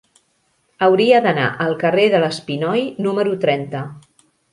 [0.85, 3.83] Hauria d'anar al carrer de l'Espinoi número trenta.